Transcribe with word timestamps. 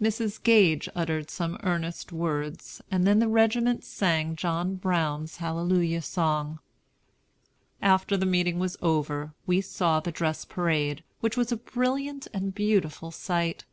Mrs. 0.00 0.40
Gage 0.40 0.88
uttered 0.94 1.28
some 1.28 1.58
earnest 1.64 2.12
words, 2.12 2.80
and 2.88 3.04
then 3.04 3.18
the 3.18 3.26
regiment 3.26 3.82
sang 3.84 4.36
John 4.36 4.76
Brown's 4.76 5.38
Hallelujah 5.38 6.02
Song. 6.02 6.60
After 7.80 8.16
the 8.16 8.24
meeting 8.24 8.60
was 8.60 8.76
over, 8.80 9.32
we 9.44 9.60
saw 9.60 9.98
the 9.98 10.12
dress 10.12 10.44
parade, 10.44 11.02
which 11.18 11.36
was 11.36 11.50
a 11.50 11.56
brilliant 11.56 12.28
and 12.32 12.54
beautiful 12.54 13.10
sight. 13.10 13.64